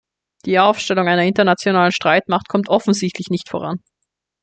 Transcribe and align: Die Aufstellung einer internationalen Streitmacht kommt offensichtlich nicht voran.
Die 0.47 0.57
Aufstellung 0.57 1.07
einer 1.07 1.25
internationalen 1.25 1.91
Streitmacht 1.91 2.47
kommt 2.47 2.69
offensichtlich 2.69 3.27
nicht 3.29 3.47
voran. 3.49 3.83